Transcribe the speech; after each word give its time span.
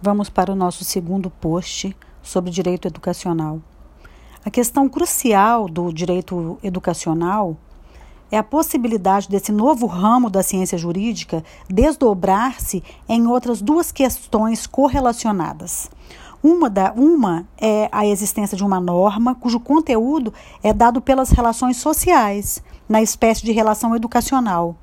vamos 0.00 0.28
para 0.28 0.52
o 0.52 0.56
nosso 0.56 0.84
segundo 0.84 1.30
post 1.30 1.96
sobre 2.22 2.50
direito 2.50 2.88
educacional. 2.88 3.60
A 4.44 4.50
questão 4.50 4.88
crucial 4.88 5.68
do 5.68 5.92
direito 5.92 6.58
educacional 6.62 7.56
é 8.30 8.38
a 8.38 8.42
possibilidade 8.42 9.28
desse 9.28 9.52
novo 9.52 9.86
ramo 9.86 10.28
da 10.28 10.42
ciência 10.42 10.76
jurídica 10.76 11.44
desdobrar-se 11.68 12.82
em 13.08 13.26
outras 13.26 13.62
duas 13.62 13.92
questões 13.92 14.66
correlacionadas. 14.66 15.90
Uma, 16.42 16.68
da, 16.68 16.92
uma 16.92 17.46
é 17.58 17.88
a 17.90 18.06
existência 18.06 18.56
de 18.56 18.64
uma 18.64 18.80
norma 18.80 19.34
cujo 19.34 19.58
conteúdo 19.58 20.32
é 20.62 20.72
dado 20.72 21.00
pelas 21.00 21.30
relações 21.30 21.76
sociais, 21.76 22.62
na 22.88 23.02
espécie 23.02 23.44
de 23.44 23.52
relação 23.52 23.96
educacional. 23.96 24.76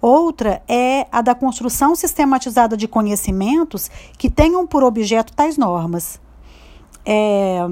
Outra 0.00 0.62
é 0.68 1.06
a 1.10 1.22
da 1.22 1.34
construção 1.34 1.94
sistematizada 1.94 2.76
de 2.76 2.86
conhecimentos 2.86 3.90
que 4.18 4.30
tenham 4.30 4.66
por 4.66 4.84
objeto 4.84 5.32
tais 5.32 5.56
normas. 5.56 6.20
É, 7.04 7.66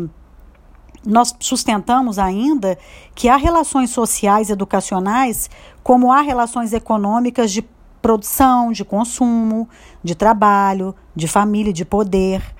nós 1.04 1.34
sustentamos 1.38 2.18
ainda 2.18 2.78
que 3.14 3.28
há 3.28 3.36
relações 3.36 3.90
sociais 3.90 4.48
educacionais, 4.48 5.50
como 5.82 6.10
há 6.10 6.20
relações 6.22 6.72
econômicas 6.72 7.52
de 7.52 7.62
produção, 8.00 8.72
de 8.72 8.84
consumo, 8.84 9.68
de 10.02 10.14
trabalho, 10.14 10.94
de 11.14 11.28
família, 11.28 11.72
de 11.72 11.84
poder, 11.84 12.53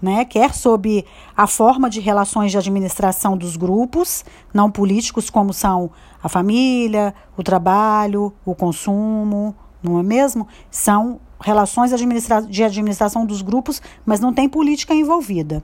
né? 0.00 0.24
quer 0.24 0.54
sob 0.54 1.04
a 1.36 1.46
forma 1.46 1.90
de 1.90 2.00
relações 2.00 2.50
de 2.50 2.58
administração 2.58 3.36
dos 3.36 3.56
grupos, 3.56 4.24
não 4.52 4.70
políticos, 4.70 5.30
como 5.30 5.52
são 5.52 5.90
a 6.22 6.28
família, 6.28 7.14
o 7.36 7.42
trabalho, 7.42 8.32
o 8.44 8.54
consumo, 8.54 9.54
não 9.82 9.98
é 9.98 10.02
mesmo? 10.02 10.46
São 10.70 11.20
relações 11.40 11.92
administra 11.92 12.42
de 12.42 12.62
administração 12.62 13.24
dos 13.24 13.42
grupos, 13.42 13.80
mas 14.04 14.20
não 14.20 14.32
tem 14.32 14.48
política 14.48 14.94
envolvida 14.94 15.62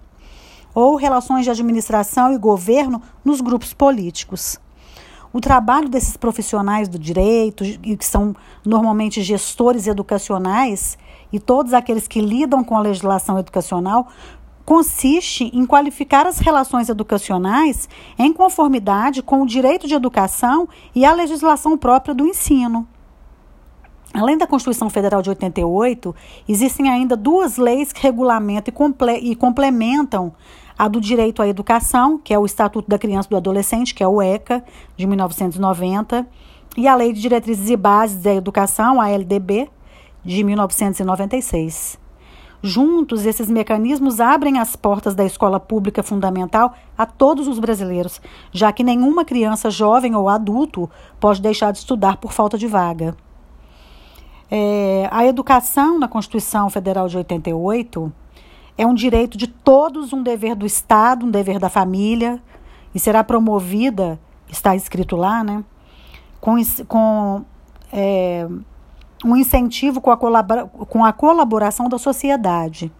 ou 0.77 0.95
relações 0.95 1.47
de 1.47 1.51
administração 1.51 2.35
e 2.35 2.37
governo 2.37 3.01
nos 3.25 3.41
grupos 3.41 3.73
políticos. 3.73 4.61
O 5.33 5.41
trabalho 5.41 5.89
desses 5.89 6.19
profissionais 6.19 6.87
do 6.87 6.99
direito, 6.99 7.65
que 7.65 8.05
são 8.05 8.37
normalmente 8.63 9.23
gestores 9.23 9.87
educacionais, 9.87 10.99
e 11.37 11.39
todos 11.39 11.75
aqueles 11.75 12.09
que 12.09 12.19
lidam 12.19 12.65
com 12.65 12.75
a 12.75 12.81
legislação 12.81 13.39
educacional, 13.39 14.09
consiste 14.65 15.45
em 15.53 15.67
qualificar 15.67 16.27
as 16.27 16.39
relações 16.39 16.89
educacionais 16.89 17.91
em 18.19 18.33
conformidade 18.33 19.23
com 19.23 19.43
o 19.43 19.47
direito 19.47 19.87
de 19.87 19.95
educação 19.95 20.67
e 20.95 21.05
a 21.05 21.13
legislação 21.13 21.77
própria 21.77 22.15
do 22.15 22.27
ensino. 22.27 22.89
Além 24.15 24.39
da 24.39 24.47
Constituição 24.47 24.89
Federal 24.89 25.21
de 25.21 25.29
88, 25.29 26.15
existem 26.49 26.89
ainda 26.89 27.15
duas 27.15 27.59
leis 27.59 27.93
que 27.93 28.03
regulamentam 28.03 28.73
e, 28.73 28.75
comple 28.75 29.19
e 29.19 29.37
complementam 29.37 30.33
a 30.79 30.89
do 30.89 31.03
direito 31.03 31.43
à 31.43 31.47
educação, 31.47 32.19
que 32.19 32.33
é 32.33 32.39
o 32.39 32.47
Estatuto 32.47 32.89
da 32.89 32.99
Criança 32.99 33.29
e 33.29 33.31
do 33.31 33.37
Adolescente, 33.37 33.95
que 33.95 34.03
é 34.03 34.09
o 34.09 34.23
ECA, 34.23 34.65
de 34.97 35.07
1990, 35.07 36.27
e 36.79 36.89
a 36.89 36.95
Lei 36.95 37.13
de 37.13 37.21
Diretrizes 37.21 37.69
e 37.69 37.77
Bases 37.77 38.23
da 38.23 38.35
Educação, 38.35 39.01
a 39.01 39.11
LDB, 39.11 39.69
de 40.27 40.43
1996. 40.43 41.99
Juntos, 42.63 43.25
esses 43.25 43.49
mecanismos 43.49 44.19
abrem 44.19 44.59
as 44.59 44.75
portas 44.75 45.15
da 45.15 45.25
escola 45.25 45.61
pública 45.61 46.03
fundamental 46.03 46.75
a 46.99 47.07
todos 47.07 47.47
os 47.47 47.59
brasileiros, 47.59 48.21
já 48.51 48.73
que 48.73 48.83
nenhuma 48.83 49.25
criança, 49.25 49.71
jovem 49.71 50.17
ou 50.17 50.29
adulto 50.29 50.91
pode 51.21 51.41
deixar 51.41 51.71
de 51.71 51.79
estudar 51.79 52.17
por 52.17 52.33
falta 52.33 52.59
de 52.59 52.67
vaga. 52.67 53.17
É, 54.51 55.09
a 55.13 55.25
educação 55.25 55.99
na 55.99 56.09
Constituição 56.09 56.69
Federal 56.69 57.09
de 57.09 57.17
88 57.17 58.13
é 58.77 58.87
um 58.87 58.95
direito 58.95 59.39
de 59.39 59.47
todos, 59.47 60.13
um 60.13 60.23
dever 60.23 60.57
do 60.57 60.67
Estado, 60.67 61.25
um 61.25 61.31
dever 61.31 61.59
da 61.59 61.69
família, 61.69 62.43
e 62.95 62.99
será 62.99 63.23
promovida, 63.23 64.19
está 64.49 64.75
escrito 64.75 65.15
lá, 65.15 65.45
né, 65.45 65.63
com, 66.41 66.57
com 66.89 67.45
é, 67.93 68.49
um 69.25 69.37
incentivo 69.37 70.01
com 70.01 70.11
a, 70.11 70.17
com 70.17 71.05
a 71.05 71.13
colaboração 71.13 71.89
da 71.89 71.99
sociedade, 71.99 72.93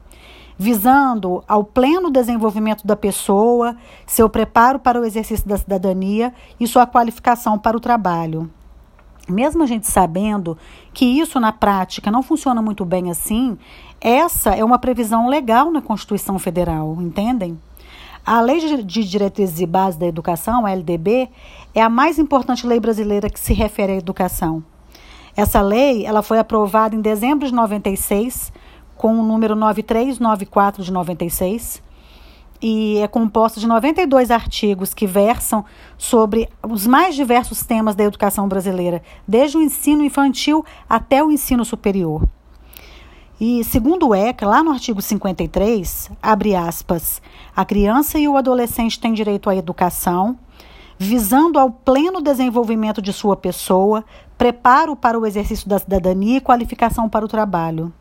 visando 0.59 1.45
ao 1.47 1.63
pleno 1.63 2.11
desenvolvimento 2.11 2.87
da 2.87 2.97
pessoa, 2.97 3.77
seu 4.07 4.29
preparo 4.29 4.79
para 4.79 5.01
o 5.01 5.05
exercício 5.05 5.47
da 5.47 5.59
cidadania 5.59 6.33
e 6.59 6.67
sua 6.67 6.87
qualificação 6.87 7.59
para 7.59 7.77
o 7.77 7.81
trabalho. 7.81 8.51
Mesmo 9.29 9.65
a 9.65 9.67
gente 9.67 9.89
sabendo 9.89 10.57
que 10.95 11.05
isso 11.05 11.41
na 11.41 11.53
prática 11.53 12.11
não 12.11 12.23
funciona 12.23 12.63
muito 12.63 12.85
bem 12.85 13.11
assim, 13.11 13.59
essa 14.01 14.55
é 14.55 14.65
uma 14.65 14.79
previsão 14.79 15.29
legal 15.29 15.71
na 15.71 15.83
Constituição 15.83 16.39
Federal, 16.39 16.97
entendem? 17.01 17.59
A 18.25 18.41
Lei 18.41 18.59
de 18.85 19.05
Diretrizes 19.05 19.61
e 19.61 19.67
Bases 19.67 19.99
da 19.99 20.07
Educação, 20.07 20.65
a 20.65 20.71
LDB, 20.71 21.29
é 21.75 21.83
a 21.83 21.89
mais 21.89 22.19
importante 22.19 22.67
lei 22.67 22.81
brasileira 22.81 23.31
que 23.31 23.39
se 23.39 23.53
refere 23.53 23.93
à 23.93 23.97
educação. 23.97 24.65
Essa 25.37 25.61
lei 25.61 26.07
ela 26.07 26.23
foi 26.23 26.39
aprovada 26.39 26.97
em 26.97 27.01
dezembro 27.01 27.47
de 27.47 27.53
96, 27.53 28.51
com 28.97 29.21
o 29.21 29.23
número 29.23 29.55
9394 29.55 30.83
de 30.83 30.91
96, 30.91 31.83
e 32.63 32.97
é 32.99 33.07
composta 33.07 33.61
de 33.61 33.67
92 33.67 34.31
artigos 34.31 34.95
que 34.95 35.07
versam 35.07 35.63
sobre 35.99 36.49
os 36.67 36.87
mais 36.87 37.15
diversos 37.15 37.63
temas 37.63 37.95
da 37.95 38.05
educação 38.05 38.49
brasileira, 38.49 39.03
desde 39.29 39.59
o 39.59 39.63
ensino 39.63 40.03
infantil 40.03 40.65
até 40.89 41.23
o 41.23 41.31
ensino 41.31 41.67
superior. 41.67 42.27
E 43.39 43.63
segundo 43.65 44.09
o 44.09 44.15
ECA, 44.15 44.47
lá 44.47 44.63
no 44.63 44.71
artigo 44.71 45.03
53, 45.03 46.11
abre 46.23 46.55
aspas, 46.57 47.21
a 47.55 47.67
criança 47.67 48.19
e 48.19 48.27
o 48.27 48.39
adolescente 48.39 48.99
têm 48.99 49.13
direito 49.13 49.51
à 49.51 49.55
educação, 49.55 50.39
visando 50.99 51.59
ao 51.59 51.71
pleno 51.71 52.21
desenvolvimento 52.21 53.03
de 53.03 53.13
sua 53.13 53.37
pessoa, 53.37 54.05
preparo 54.39 54.97
para 54.97 55.19
o 55.19 55.27
exercício 55.27 55.69
da 55.69 55.79
cidadania 55.79 56.39
e 56.39 56.41
qualificação 56.41 57.09
para 57.09 57.25
o 57.25 57.29
trabalho. 57.29 57.93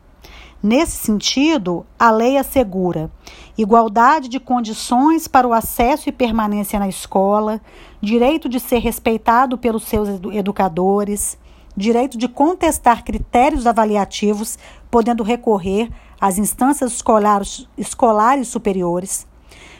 Nesse 0.62 0.96
sentido, 0.96 1.84
a 1.98 2.10
lei 2.10 2.38
assegura 2.38 3.10
igualdade 3.58 4.28
de 4.28 4.40
condições 4.40 5.28
para 5.28 5.46
o 5.46 5.52
acesso 5.52 6.08
e 6.08 6.12
permanência 6.12 6.78
na 6.78 6.88
escola, 6.88 7.60
direito 8.00 8.48
de 8.48 8.58
ser 8.58 8.78
respeitado 8.78 9.56
pelos 9.56 9.84
seus 9.84 10.08
educadores, 10.32 11.38
direito 11.76 12.16
de 12.16 12.26
contestar 12.26 13.04
critérios 13.04 13.66
avaliativos, 13.66 14.58
podendo 14.90 15.22
recorrer 15.22 15.90
às 16.20 16.38
instâncias 16.38 16.92
escolares, 16.92 17.68
escolares 17.76 18.48
superiores, 18.48 19.26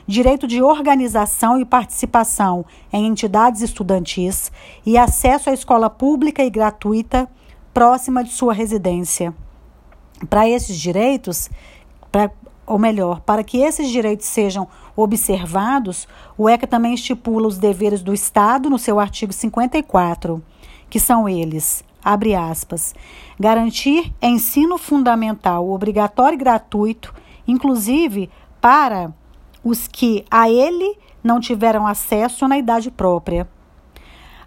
direito 0.06 0.47
de 0.47 0.62
organização 0.62 1.59
e 1.59 1.65
participação 1.65 2.65
em 2.93 3.06
entidades 3.06 3.61
estudantis 3.61 4.53
e 4.84 4.97
acesso 4.97 5.50
à 5.50 5.53
escola 5.53 5.91
pública 5.91 6.44
e 6.44 6.50
gratuita 6.50 7.28
próxima 7.75 8.22
de 8.22 8.31
sua 8.31 8.55
residência. 8.55 9.34
Para 10.31 10.49
esses 10.49 10.78
direitos, 10.78 11.50
pra, 12.11 12.31
ou 12.67 12.78
melhor, 12.78 13.21
para 13.21 13.44
que 13.44 13.59
esses 13.59 13.91
direitos 13.91 14.27
sejam 14.27 14.67
observados, 14.94 16.09
o 16.38 16.49
ECA 16.49 16.67
também 16.67 16.94
estipula 16.94 17.47
os 17.47 17.59
deveres 17.59 18.03
do 18.03 18.15
Estado 18.15 18.71
no 18.71 18.78
seu 18.78 18.99
artigo 18.99 19.33
54, 19.33 20.43
que 20.88 20.99
são 20.99 21.28
eles: 21.28 21.84
abre 22.03 22.34
aspas, 22.34 22.94
garantir 23.38 24.12
ensino 24.23 24.78
fundamental 24.78 25.69
obrigatório 25.69 26.37
e 26.37 26.38
gratuito, 26.38 27.12
inclusive 27.47 28.31
para 28.61 29.12
os 29.66 29.88
que 29.88 30.25
a 30.31 30.49
ele 30.49 30.97
não 31.25 31.41
tiveram 31.41 31.88
acesso 31.88 32.47
na 32.47 32.56
idade 32.56 32.88
própria. 32.88 33.49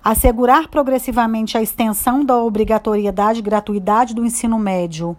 Assegurar 0.02 0.69
progressivamente 0.69 1.57
a 1.57 1.62
extensão 1.62 2.24
da 2.24 2.38
obrigatoriedade 2.38 3.40
e 3.40 3.41
gratuidade 3.41 4.16
do 4.16 4.25
ensino 4.25 4.58
médio 4.58 5.18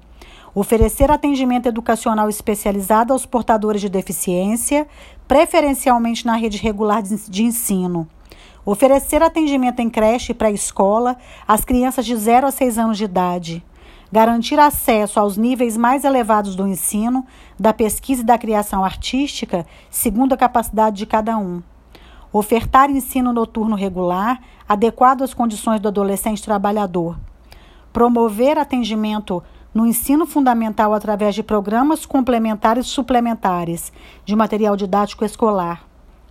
oferecer 0.52 1.12
atendimento 1.12 1.66
educacional 1.66 2.28
especializado 2.28 3.12
aos 3.12 3.24
portadores 3.24 3.80
de 3.80 3.88
deficiência, 3.88 4.84
preferencialmente 5.28 6.26
na 6.26 6.34
rede 6.34 6.58
regular 6.58 7.02
de 7.02 7.44
ensino. 7.44 8.08
Oferecer 8.64 9.22
atendimento 9.22 9.78
em 9.78 9.88
creche 9.88 10.32
e 10.32 10.34
pré-escola 10.34 11.16
às 11.46 11.64
crianças 11.64 12.04
de 12.04 12.16
0 12.16 12.48
a 12.48 12.50
6 12.50 12.78
anos 12.78 12.98
de 12.98 13.04
idade. 13.04 13.64
Garantir 14.12 14.58
acesso 14.58 15.20
aos 15.20 15.36
níveis 15.36 15.76
mais 15.76 16.02
elevados 16.02 16.56
do 16.56 16.66
ensino, 16.66 17.24
da 17.58 17.72
pesquisa 17.72 18.22
e 18.22 18.24
da 18.24 18.36
criação 18.36 18.84
artística, 18.84 19.64
segundo 19.88 20.32
a 20.32 20.36
capacidade 20.36 20.96
de 20.96 21.06
cada 21.06 21.38
um. 21.38 21.62
Ofertar 22.32 22.90
ensino 22.90 23.32
noturno 23.32 23.76
regular, 23.76 24.40
adequado 24.68 25.22
às 25.22 25.32
condições 25.32 25.80
do 25.80 25.86
adolescente 25.86 26.42
trabalhador. 26.42 27.16
Promover 27.92 28.58
atendimento 28.58 29.42
no 29.72 29.86
ensino 29.86 30.26
fundamental 30.26 30.92
através 30.92 31.32
de 31.32 31.44
programas 31.44 32.04
complementares 32.04 32.86
e 32.86 32.90
suplementares 32.90 33.92
de 34.24 34.34
material 34.34 34.76
didático 34.76 35.24
escolar, 35.24 35.84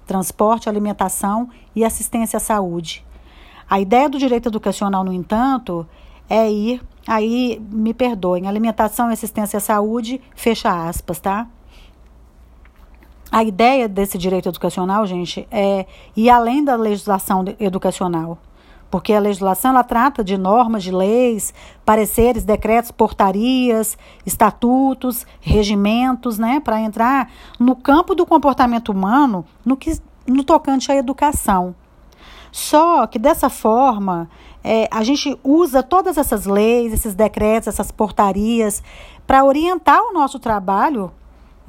transporte, 0.06 0.68
alimentação 0.68 1.50
e 1.74 1.86
assistência 1.86 2.38
à 2.38 2.40
saúde. 2.42 3.06
A 3.70 3.80
ideia 3.80 4.10
do 4.10 4.18
direito 4.18 4.50
educacional, 4.50 5.04
no 5.04 5.14
entanto, 5.14 5.88
é 6.30 6.50
ir 6.52 6.82
Aí, 7.12 7.60
me 7.72 7.92
perdoem, 7.92 8.48
alimentação, 8.48 9.08
assistência 9.08 9.58
à 9.58 9.60
saúde, 9.60 10.22
fecha 10.36 10.88
aspas, 10.88 11.20
tá? 11.20 11.48
A 13.32 13.44
ideia 13.44 13.90
desse 13.90 14.16
direito 14.16 14.48
educacional, 14.48 15.08
gente, 15.08 15.48
é 15.50 15.88
ir 16.16 16.30
além 16.30 16.64
da 16.64 16.76
legislação 16.76 17.44
educacional. 17.60 18.38
Porque 18.92 19.12
a 19.12 19.20
legislação 19.20 19.72
ela 19.72 19.84
trata 19.84 20.24
de 20.24 20.38
normas 20.38 20.84
de 20.84 20.92
leis, 20.92 21.52
pareceres, 21.84 22.44
decretos, 22.44 22.92
portarias, 22.92 23.98
estatutos, 24.24 25.26
regimentos, 25.42 26.38
né, 26.38 26.60
para 26.60 26.80
entrar 26.80 27.32
no 27.60 27.76
campo 27.76 28.14
do 28.14 28.24
comportamento 28.24 28.90
humano 28.90 29.44
no 29.66 29.76
que 29.76 30.00
no 30.28 30.44
tocante 30.44 30.92
à 30.92 30.96
educação. 30.96 31.74
Só 32.52 33.06
que 33.06 33.20
dessa 33.20 33.50
forma, 33.50 34.30
é, 34.64 34.88
a 34.92 35.04
gente 35.04 35.38
usa 35.44 35.82
todas 35.82 36.18
essas 36.18 36.46
leis, 36.46 36.94
esses 36.94 37.16
decretos, 37.16 37.68
essas 37.68 37.92
portarias 37.92 38.84
para 39.26 39.44
orientar 39.44 40.02
o 40.02 40.14
nosso 40.14 40.40
trabalho 40.40 41.12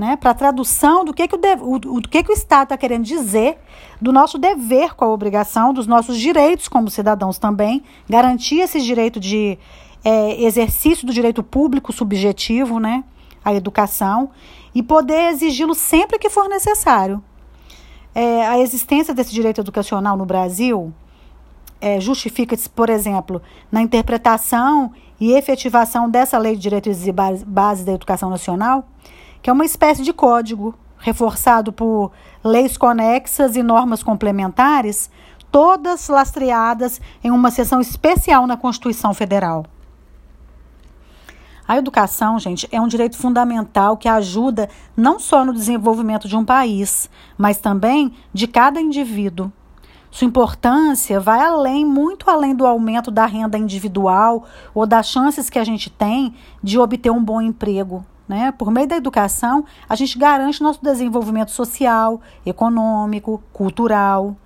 né, 0.01 0.17
para 0.17 0.31
a 0.31 0.35
tradução 0.35 1.05
do 1.05 1.13
que, 1.13 1.29
que, 1.29 1.35
o, 1.35 1.39
de, 1.39 1.87
o, 1.87 2.01
que, 2.01 2.23
que 2.23 2.33
o 2.33 2.33
Estado 2.33 2.63
está 2.63 2.79
querendo 2.79 3.05
dizer, 3.05 3.59
do 4.01 4.11
nosso 4.11 4.39
dever 4.39 4.95
com 4.95 5.05
a 5.05 5.09
obrigação, 5.09 5.75
dos 5.75 5.87
nossos 5.87 6.19
direitos 6.19 6.69
como 6.69 6.89
cidadãos 6.89 7.37
também, 7.37 7.85
garantir 8.09 8.61
esse 8.61 8.81
direito 8.81 9.21
de 9.21 9.59
é, 10.03 10.43
exercício 10.43 11.07
do 11.07 11.13
direito 11.13 11.43
público 11.43 11.93
subjetivo, 11.93 12.81
né, 12.81 13.05
à 13.45 13.53
educação, 13.53 14.31
e 14.75 14.83
poder 14.83 15.33
exigi-lo 15.33 15.75
sempre 15.75 16.19
que 16.19 16.31
for 16.31 16.49
necessário. 16.49 17.23
É, 18.15 18.47
a 18.47 18.59
existência 18.59 19.13
desse 19.13 19.35
direito 19.35 19.61
educacional 19.61 20.17
no 20.17 20.25
Brasil 20.25 20.95
é, 21.81 22.01
justifica-se, 22.01 22.69
por 22.69 22.91
exemplo, 22.91 23.41
na 23.71 23.81
interpretação 23.81 24.93
e 25.19 25.33
efetivação 25.33 26.09
dessa 26.09 26.39
Lei 26.39 26.55
de 26.55 26.63
Direitos 26.63 27.07
e 27.07 27.13
Bases 27.13 27.85
da 27.85 27.93
Educação 27.93 28.31
Nacional, 28.31 28.89
que 29.43 29.51
é 29.51 29.53
uma 29.53 29.65
espécie 29.65 30.03
de 30.03 30.13
código 30.13 30.75
reforçado 30.99 31.73
por 31.73 32.13
leis 32.45 32.77
conexas 32.77 33.57
e 33.57 33.63
normas 33.63 34.03
complementares, 34.03 35.11
todas 35.51 36.09
lastreadas 36.09 37.01
em 37.25 37.31
uma 37.31 37.51
seção 37.51 37.81
especial 37.81 38.47
na 38.47 38.57
Constituição 38.57 39.13
Federal. 39.13 39.65
A 41.67 41.79
educação, 41.79 42.37
gente, 42.39 42.69
é 42.73 42.81
um 42.81 42.89
direito 42.89 43.17
fundamental 43.17 43.97
que 43.97 44.09
ajuda 44.09 44.69
não 44.97 45.21
só 45.21 45.45
no 45.45 45.53
desenvolvimento 45.53 46.27
de 46.27 46.37
um 46.37 46.45
país, 46.45 47.09
mas 47.39 47.59
também 47.59 48.13
de 48.35 48.49
cada 48.49 48.81
indivíduo. 48.81 49.53
Sua 50.11 50.27
importância 50.27 51.21
vai 51.21 51.41
além, 51.41 51.85
muito 51.85 52.29
além 52.29 52.55
do 52.55 52.67
aumento 52.67 53.11
da 53.11 53.27
renda 53.27 53.57
individual 53.57 54.45
ou 54.75 54.85
das 54.85 55.07
chances 55.07 55.49
que 55.49 55.59
a 55.59 55.65
gente 55.65 55.89
tem 55.89 56.35
de 56.63 56.79
obter 56.79 57.11
um 57.11 57.23
bom 57.23 57.41
emprego. 57.41 58.05
Né? 58.29 58.53
Por 58.53 58.71
meio 58.71 58.89
da 58.89 58.97
educação, 58.97 59.65
a 59.89 59.95
gente 59.95 60.19
garante 60.19 60.63
nosso 60.63 60.83
desenvolvimento 60.83 61.53
social, 61.53 62.21
econômico, 62.45 63.43
cultural. 63.53 64.37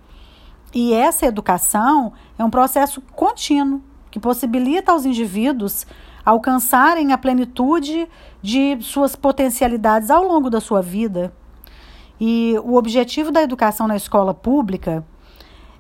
E 0.75 0.93
essa 0.93 1.27
educação 1.27 2.13
é 2.39 2.45
um 2.45 2.51
processo 2.51 3.01
contínuo 3.15 3.81
que 4.11 4.21
possibilita 4.21 4.93
aos 4.93 5.05
indivíduos 5.05 5.87
alcançarem 6.25 7.13
a 7.13 7.19
plenitude 7.19 8.09
de 8.41 8.79
suas 8.81 9.17
potencialidades 9.17 10.11
ao 10.11 10.25
longo 10.25 10.49
da 10.49 10.61
sua 10.61 10.81
vida. 10.81 11.33
E 12.21 12.57
o 12.65 12.77
objetivo 12.77 13.31
da 13.31 13.43
educação 13.43 13.87
na 13.87 13.97
escola 13.97 14.33
pública 14.33 15.05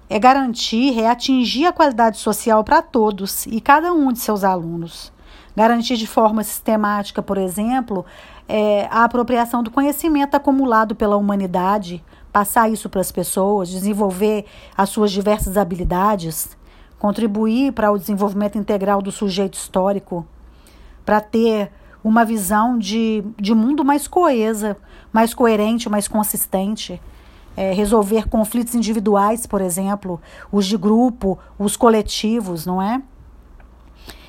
é 0.09 0.19
garantir, 0.19 0.99
é 0.99 1.09
atingir 1.09 1.67
a 1.67 1.73
qualidade 1.73 2.19
social 2.19 2.63
para 2.63 2.83
todos 2.83 3.47
e 3.47 3.61
cada 3.61 3.93
um 3.93 4.13
de 4.13 4.19
seus 4.19 4.45
alunos 4.45 5.13
garantir 5.57 5.97
de 5.97 6.07
forma 6.07 6.43
sistemática, 6.43 7.23
por 7.23 7.39
exemplo, 7.39 8.05
é, 8.49 8.87
a 8.91 9.05
apropriação 9.05 9.63
do 9.63 9.71
conhecimento 9.71 10.35
acumulado 10.35 10.95
pela 10.95 11.17
humanidade, 11.17 12.05
passar 12.33 12.69
isso 12.71 12.89
para 12.89 13.01
as 13.01 13.13
pessoas, 13.13 13.69
desenvolver 13.69 14.45
as 14.77 14.89
suas 14.89 15.13
diversas 15.13 15.57
habilidades, 15.57 16.57
contribuir 16.99 17.73
para 17.73 17.93
o 17.93 17.99
desenvolvimento 17.99 18.59
integral 18.59 19.01
do 19.01 19.13
sujeito 19.13 19.55
histórico, 19.55 20.27
para 21.05 21.21
ter 21.21 21.71
uma 22.03 22.25
visão 22.25 22.79
de, 22.79 23.25
de 23.39 23.55
mundo 23.55 23.85
mais 23.85 24.09
coesa, 24.09 24.77
mais 25.13 25.33
coerente, 25.33 25.89
mais 25.89 26.09
consistente. 26.09 27.01
É, 27.57 27.73
resolver 27.73 28.29
conflitos 28.29 28.75
individuais, 28.75 29.47
por 29.47 29.61
exemplo, 29.61 30.21
os 30.51 30.67
de 30.67 30.77
grupo, 30.77 31.39
os 31.57 31.77
coletivos, 31.77 32.67
não 32.67 32.83
é? 32.83 33.01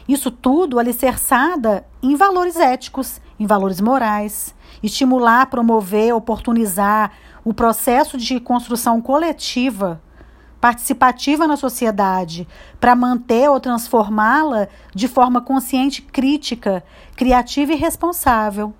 Isso 0.07 0.29
tudo 0.29 0.77
alicerçada 0.77 1.85
em 2.03 2.15
valores 2.15 2.55
éticos, 2.57 3.19
em 3.39 3.47
valores 3.47 3.81
morais, 3.81 4.53
estimular, 4.83 5.47
promover, 5.47 6.13
oportunizar 6.13 7.11
o 7.43 7.53
processo 7.53 8.17
de 8.17 8.39
construção 8.39 9.01
coletiva, 9.01 10.01
participativa 10.61 11.47
na 11.47 11.57
sociedade, 11.57 12.47
para 12.79 12.95
manter 12.95 13.49
ou 13.49 13.59
transformá-la 13.59 14.67
de 14.93 15.07
forma 15.07 15.41
consciente, 15.41 16.01
crítica, 16.01 16.83
criativa 17.15 17.73
e 17.73 17.75
responsável. 17.75 18.73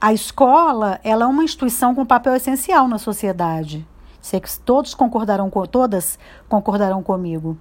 A 0.00 0.12
escola, 0.12 1.00
ela 1.02 1.24
é 1.24 1.26
uma 1.26 1.42
instituição 1.42 1.94
com 1.94 2.06
papel 2.06 2.34
essencial 2.34 2.86
na 2.86 2.98
sociedade. 2.98 3.86
Sei 4.20 4.40
que 4.40 4.58
todos 4.60 4.94
concordarão 4.94 5.50
com 5.50 5.64
todas 5.66 6.18
concordarão 6.48 7.02
comigo 7.02 7.58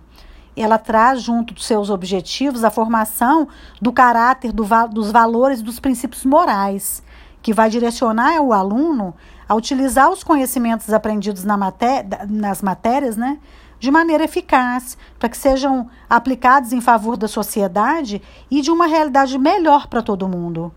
ela 0.61 0.77
traz 0.77 1.21
junto 1.21 1.53
dos 1.53 1.65
seus 1.65 1.89
objetivos 1.89 2.63
a 2.63 2.71
formação 2.71 3.47
do 3.81 3.91
caráter, 3.91 4.51
do, 4.51 4.65
dos 4.91 5.11
valores, 5.11 5.61
dos 5.61 5.79
princípios 5.79 6.25
morais, 6.25 7.03
que 7.41 7.53
vai 7.53 7.69
direcionar 7.69 8.41
o 8.41 8.51
aluno 8.51 9.13
a 9.47 9.55
utilizar 9.55 10.09
os 10.09 10.23
conhecimentos 10.23 10.91
aprendidos 10.91 11.43
na 11.43 11.55
maté 11.55 12.05
nas 12.27 12.61
matérias, 12.61 13.15
né, 13.15 13.39
de 13.79 13.91
maneira 13.91 14.23
eficaz, 14.23 14.97
para 15.19 15.29
que 15.29 15.37
sejam 15.37 15.87
aplicados 16.09 16.73
em 16.73 16.81
favor 16.81 17.15
da 17.15 17.27
sociedade 17.27 18.21
e 18.49 18.61
de 18.61 18.71
uma 18.71 18.87
realidade 18.87 19.37
melhor 19.37 19.87
para 19.87 20.01
todo 20.01 20.27
mundo. 20.27 20.73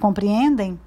Compreendem? 0.00 0.78